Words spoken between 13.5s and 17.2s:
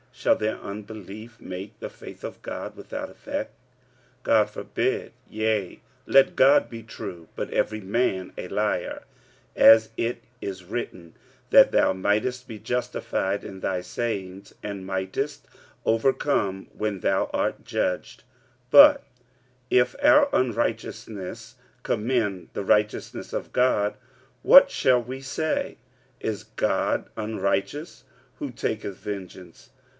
thy sayings, and mightest overcome when